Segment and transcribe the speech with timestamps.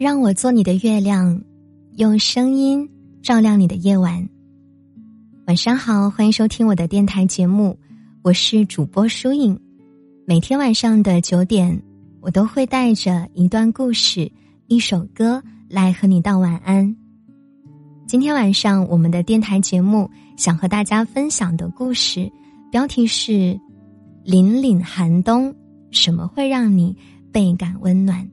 [0.00, 1.38] 让我做你的月亮，
[1.98, 2.88] 用声音
[3.22, 4.26] 照亮你的夜晚。
[5.46, 7.78] 晚上好，欢迎收听我的电台节目，
[8.22, 9.60] 我是主播舒影。
[10.26, 11.78] 每天晚上的九点，
[12.22, 14.32] 我都会带着一段故事、
[14.68, 16.96] 一首歌来和你道晚安。
[18.06, 22.26] 今天晚上我们的电台节目想和大家分享的故事，
[22.72, 23.32] 标题是
[24.24, 25.52] 《凛凛寒冬》，
[25.90, 26.96] 什么会让你
[27.30, 28.26] 倍感温暖？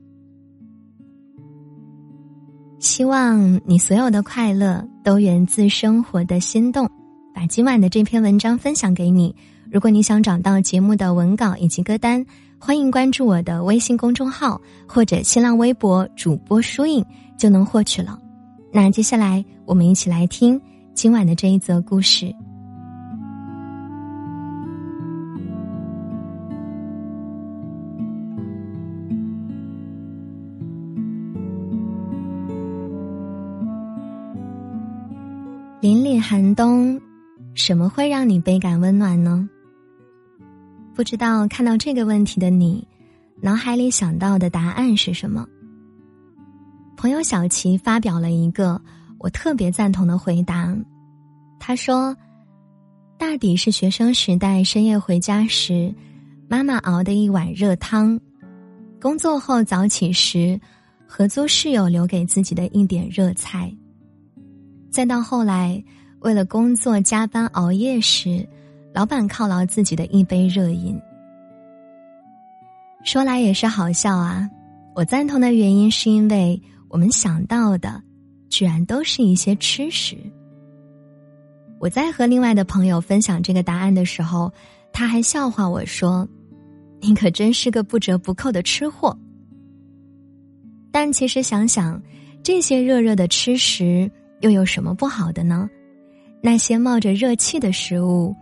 [2.78, 6.88] 希望你所有的快乐都源自生活的心动。
[7.34, 9.34] 把今晚的这篇文章分享给你。
[9.70, 12.24] 如果你想找到节目的文稿以及歌单，
[12.58, 17.04] 欢迎关注我的微信公众号或者新浪微博主播输影，
[17.36, 18.18] 就能获取了。
[18.72, 20.60] 那接下来我们一起来听
[20.94, 22.34] 今晚的这一则故事。
[36.08, 36.98] 凛凛寒冬，
[37.52, 39.46] 什么会让你倍感温暖呢？
[40.94, 42.88] 不知道看到这个问题的你，
[43.42, 45.46] 脑海里想到的答案是什么？
[46.96, 48.80] 朋友小琪发表了一个
[49.18, 50.74] 我特别赞同的回答，
[51.60, 52.16] 他说
[53.18, 55.94] ：“大抵是学生时代深夜回家时，
[56.48, 58.18] 妈妈熬的一碗热汤；
[58.98, 60.58] 工作后早起时，
[61.06, 63.70] 合租室友留给自己的一点热菜。”
[64.90, 65.82] 再到后来，
[66.20, 68.46] 为了工作加班熬夜时，
[68.92, 70.98] 老板犒劳自己的一杯热饮。
[73.04, 74.48] 说来也是好笑啊！
[74.94, 78.02] 我赞同的原因是因为我们想到的，
[78.48, 80.16] 居然都是一些吃食。
[81.78, 84.52] 我在和另外的朋友分享这个答案的时候，
[84.92, 86.26] 他还笑话我说
[87.00, 89.16] ：“你可真是个不折不扣的吃货。”
[90.90, 92.02] 但其实想想，
[92.42, 94.10] 这些热热的吃食。
[94.40, 95.68] 又有什么不好的呢？
[96.40, 98.34] 那些冒着热气的食物，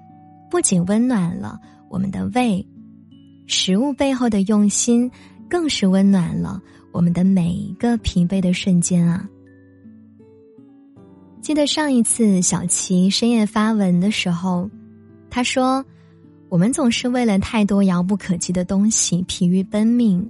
[0.51, 1.59] 不仅温暖了
[1.89, 2.67] 我们的胃，
[3.47, 5.11] 食物背后的用心，
[5.49, 6.61] 更是温暖了
[6.93, 9.27] 我们的每一个疲惫的瞬间啊！
[11.41, 14.69] 记得上一次小琪深夜发文的时候，
[15.31, 15.83] 他说
[16.51, 20.29] ：“我们总是为了太多遥不可及的东西疲于奔命，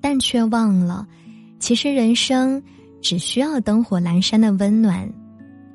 [0.00, 1.06] 但却忘了，
[1.58, 2.62] 其实人生。”
[3.04, 5.06] 只需要灯火阑珊的温暖，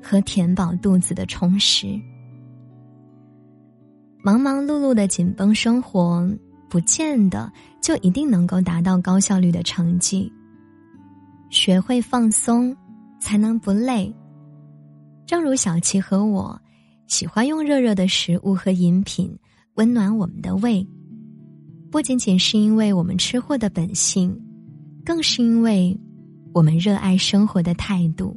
[0.02, 1.86] 和填饱肚子的充实。
[4.20, 6.28] 忙忙碌碌的紧绷生活，
[6.68, 10.30] 不见得就一定能够达到高效率的成绩。
[11.50, 12.76] 学会放松，
[13.20, 14.12] 才能不累。
[15.24, 16.60] 正如小琪和我，
[17.06, 19.32] 喜欢用热热的食物和饮品
[19.74, 20.84] 温暖我们的胃，
[21.92, 24.36] 不仅仅是因为我们吃货的本性，
[25.04, 25.96] 更是因为。
[26.52, 28.36] 我们热爱生活的态度，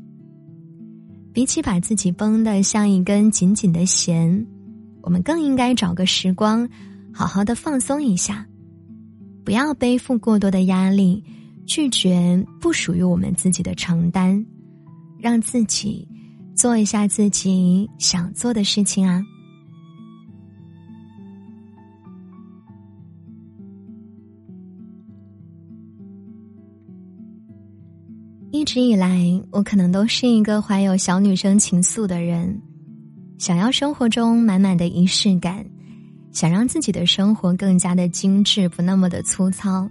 [1.33, 4.45] 比起把自己绷得像一根紧紧的弦，
[5.01, 6.69] 我们更应该找个时光，
[7.11, 8.45] 好好的放松一下，
[9.43, 11.23] 不要背负过多的压力，
[11.65, 14.45] 拒绝不属于我们自己的承担，
[15.17, 16.07] 让自己
[16.55, 19.23] 做一下自己想做的事情啊。
[28.63, 32.57] 一直以来，我可能都是一个怀有小女生情愫的人，
[33.37, 35.65] 想要生活中满满的仪式感，
[36.31, 39.85] 想让自己的生活更加的精致，不那么的粗糙。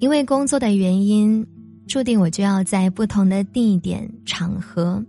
[0.00, 1.46] 因为工作的原因，
[1.86, 5.00] 注定我就要在不同的地点、场合，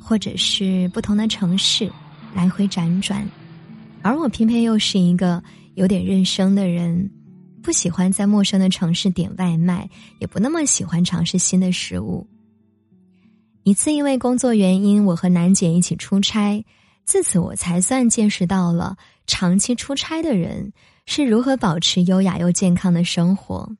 [0.00, 1.88] 或者是不同的城市
[2.34, 3.24] 来回辗转，
[4.02, 5.40] 而我偏偏又是一个
[5.76, 7.08] 有点认生的人。
[7.64, 9.88] 不喜欢在陌生的城市点外卖，
[10.20, 12.28] 也不那么喜欢尝试新的食物。
[13.62, 16.62] 一次因为工作原因，我和楠姐一起出差，
[17.06, 20.74] 自此我才算见识到了长期出差的人
[21.06, 23.74] 是如何保持优雅又健康的生活。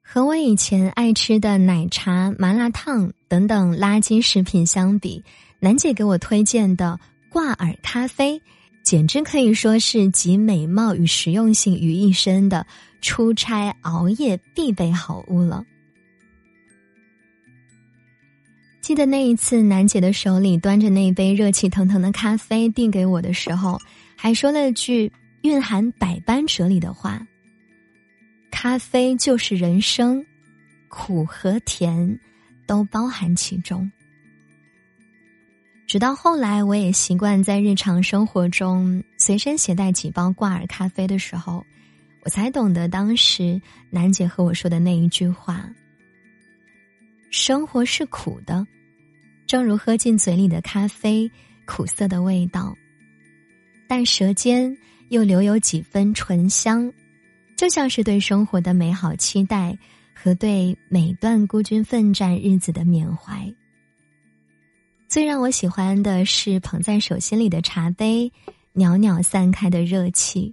[0.00, 5.24] 和我以前爱吃的奶茶、麻辣烫等等垃圾食品相比，
[5.58, 7.00] 楠姐给我推荐的
[7.30, 8.40] 挂耳咖啡。
[8.84, 12.66] 简直可以说是集美貌与实用性于一身的
[13.00, 15.64] 出差熬夜必备好物了。
[18.82, 23.80] 记得那一次，楠姐的手里端着那一杯热气腾腾的咖啡递给我的时候，
[24.14, 25.10] 还说了句
[25.40, 27.26] 蕴含百般哲理的话
[28.52, 30.22] ：“咖啡就是人生，
[30.88, 32.20] 苦和甜
[32.66, 33.90] 都包含其中。”
[35.94, 41.64] 直到后来，我也习惯在日常生活中随身携带几包挂耳咖啡的时候，
[42.24, 45.70] 我才懂得当时楠姐和我说的那一句话：
[47.30, 48.66] 生活是苦的，
[49.46, 51.30] 正如喝进嘴里的咖啡，
[51.64, 52.76] 苦涩的味道，
[53.86, 54.76] 但舌尖
[55.10, 56.92] 又留有几分醇香，
[57.56, 59.78] 就像是对生活的美好期待
[60.12, 63.48] 和对每段孤军奋战日子的缅怀。
[65.14, 68.32] 最让我喜欢的是捧在手心里的茶杯，
[68.72, 70.52] 袅袅散开的热气，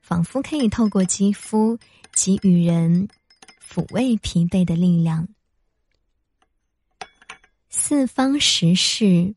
[0.00, 1.78] 仿佛可以透过肌肤
[2.14, 3.06] 给予人
[3.62, 5.28] 抚慰疲惫的力量。
[7.68, 9.34] 四方食事，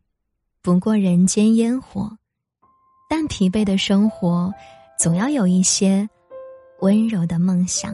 [0.62, 2.18] 不过人间烟火，
[3.10, 4.54] 但疲惫的生活，
[4.98, 6.10] 总要有一些
[6.80, 7.94] 温柔的梦想。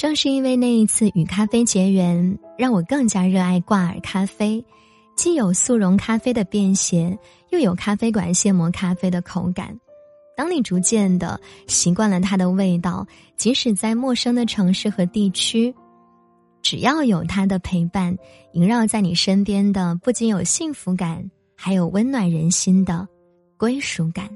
[0.00, 4.64] 正是因为那一次与咖啡结缘，让我更加热爱挂耳咖啡，
[5.14, 7.18] 既有速溶咖啡的便携，
[7.50, 9.78] 又有咖啡馆现磨咖啡的口感。
[10.34, 13.06] 当你逐渐的习惯了它的味道，
[13.36, 15.74] 即使在陌生的城市和地区，
[16.62, 18.16] 只要有它的陪伴，
[18.54, 23.06] 萦绕在你身边的，不仅有幸福感，还有温暖人心的
[23.58, 24.30] 归属感。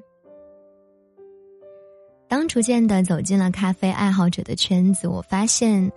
[2.35, 5.89] 当逐渐的走进了咖啡爱好者的圈子，我发现，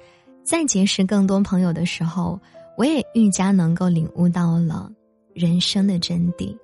[0.43, 2.39] 在结识更多朋友的时候，
[2.77, 4.87] 我也愈加能够领悟到了
[5.33, 6.55] 人生的真谛。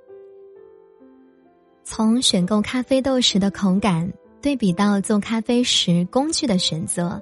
[1.83, 4.07] 从选购咖啡豆时的口感，
[4.43, 7.19] 对比到做咖啡时工具的选择，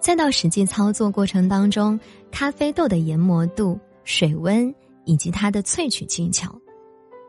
[0.00, 2.00] 再到实际操作过程当中，
[2.32, 6.52] 咖啡豆的研磨度、水温以及它的萃取技巧，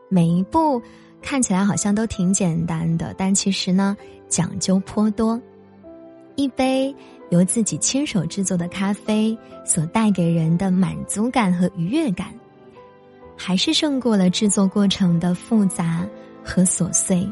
[0.08, 0.82] 每一步
[1.22, 3.96] 看起来好像都挺简单的，但其实呢。
[4.34, 5.40] 讲究颇多，
[6.34, 6.92] 一杯
[7.30, 12.34] 由自己亲手制作的咖啡所带给人的满足感和愉悦感，
[13.36, 16.04] 还是胜过了制作过程的复杂
[16.42, 17.24] 和琐碎。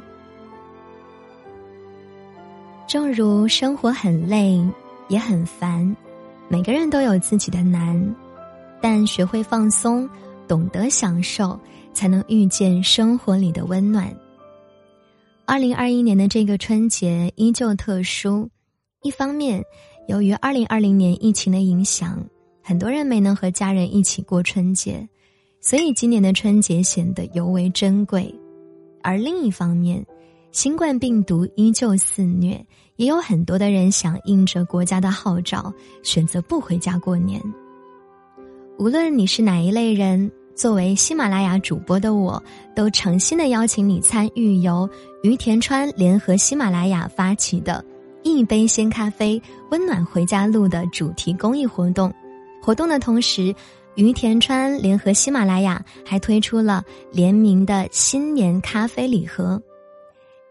[2.86, 4.64] 正如生活很累，
[5.08, 5.96] 也很烦，
[6.46, 8.14] 每个人都有自己的难，
[8.80, 10.08] 但学会放松，
[10.46, 11.58] 懂得享受，
[11.92, 14.08] 才能遇见生活里的温暖。
[15.44, 18.48] 二零二一年的这个春节依旧特殊，
[19.02, 19.62] 一方面，
[20.06, 22.24] 由于二零二零年疫情的影响，
[22.62, 25.06] 很多人没能和家人一起过春节，
[25.60, 28.32] 所以今年的春节显得尤为珍贵；
[29.02, 30.04] 而另一方面，
[30.52, 32.64] 新冠病毒依旧肆虐，
[32.96, 35.74] 也有很多的人响应着国家的号召，
[36.04, 37.42] 选择不回家过年。
[38.78, 40.30] 无论你是哪一类人。
[40.54, 42.42] 作为喜马拉雅主播的我，
[42.74, 44.88] 都诚心的邀请你参与由
[45.22, 47.84] 于田川联合喜马拉雅发起的
[48.22, 49.40] “一杯鲜咖啡，
[49.70, 52.12] 温暖回家路”的主题公益活动。
[52.60, 53.54] 活动的同时，
[53.94, 59.60] 于田川联合喜马拉雅还推出了联名的新年咖啡礼盒。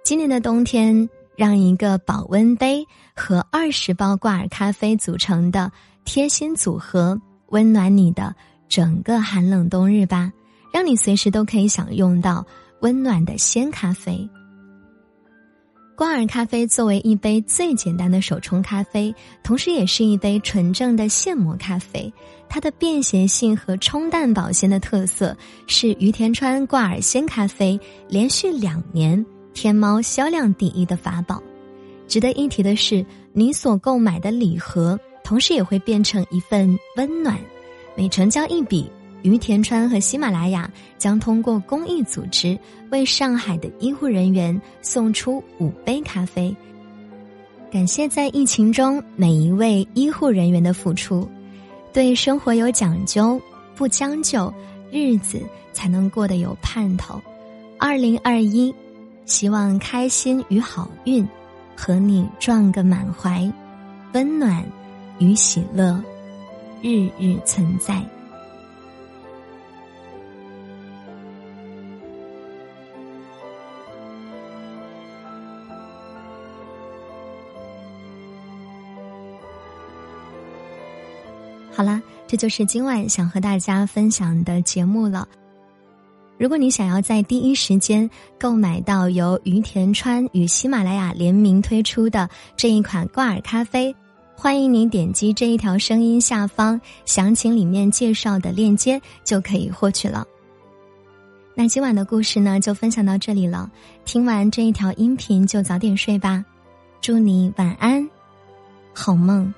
[0.03, 5.71] 今年的冬天，让一个保温杯和二十包挂耳咖啡组成的
[6.03, 7.17] 贴心组合，
[7.49, 8.35] 温暖你的。
[8.71, 10.31] 整个寒冷冬日吧，
[10.71, 12.45] 让你随时都可以享用到
[12.79, 14.29] 温暖的鲜咖啡。
[15.93, 19.13] 挂耳咖啡作为一杯最简单的手冲咖啡，
[19.43, 22.11] 同时也是一杯纯正的现磨咖啡。
[22.47, 25.35] 它的便携性和冲淡保鲜的特色，
[25.67, 29.23] 是于田川挂耳鲜咖啡连续两年
[29.53, 31.43] 天猫销量第一的法宝。
[32.07, 37.37] 值得一提的是，你所购买的礼盒，同时也会变成一份温暖。
[37.95, 38.89] 每成交一笔，
[39.21, 42.57] 于田川和喜马拉雅将通过公益组织
[42.89, 46.55] 为上海的医护人员送出五杯咖啡。
[47.71, 51.27] 感谢在疫情中每一位医护人员的付出，
[51.93, 53.39] 对生活有讲究，
[53.75, 54.53] 不将就，
[54.91, 57.21] 日子才能过得有盼头。
[57.77, 58.73] 二零二一，
[59.25, 61.25] 希望开心与好运
[61.75, 63.49] 和你撞个满怀，
[64.13, 64.63] 温暖
[65.19, 66.03] 与喜乐。
[66.81, 68.03] 日日存在。
[81.73, 85.27] 好啦，这就是今晚想和大家分享的节目了。
[86.37, 88.09] 如果你想要在第一时间
[88.39, 93.95] 购买到由于田川与喜马拉雅联名推出的这一款挂耳咖啡。
[94.41, 100.25] 欢迎您点击这一条声音下方详情里面介绍的链接，就可以获取了。
[101.53, 103.69] 那今晚的故事呢，就分享到这里了。
[104.03, 106.43] 听完这一条音频，就早点睡吧。
[107.01, 108.09] 祝你晚安，
[108.95, 109.53] 好梦。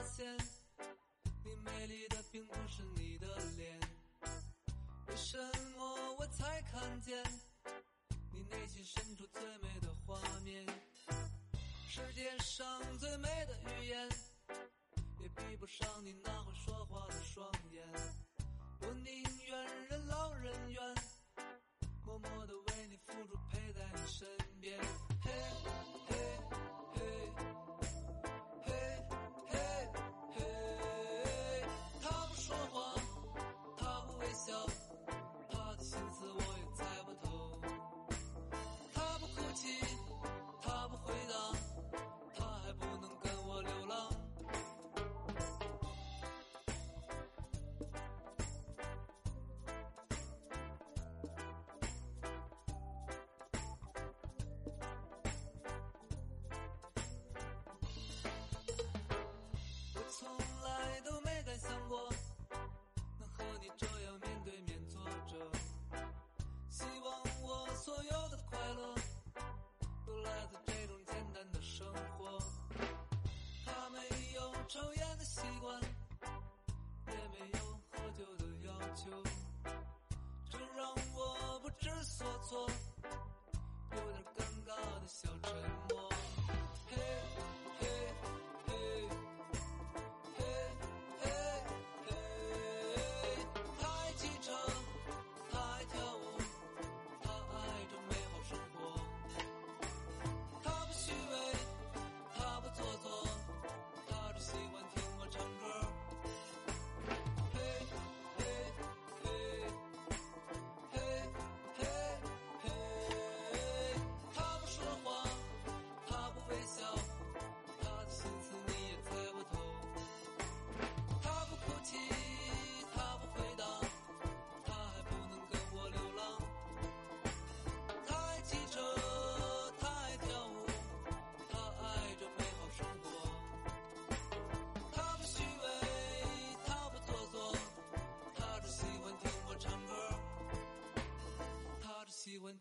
[0.00, 0.34] 发现
[1.44, 3.26] 你美丽的并不是你的
[3.58, 3.78] 脸
[5.08, 5.36] 为什
[5.76, 7.22] 么我才看见
[8.32, 10.64] 你内心深处最美的画面
[11.86, 12.66] 世界上
[12.98, 14.08] 最美的语言
[15.20, 17.84] 也比不上你那会说话的双眼
[18.80, 20.82] 我宁愿任劳任怨
[22.06, 24.26] 默默的为你付出陪在你身
[82.02, 82.69] 所措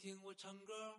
[0.10, 0.99] 听我唱歌。